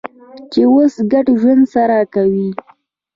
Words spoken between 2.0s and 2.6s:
کوي.